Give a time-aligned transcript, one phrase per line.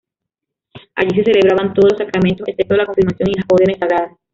[0.95, 4.11] Allí se celebraban todos los sacramentos, excepto la confirmación y las órdenes sagradas.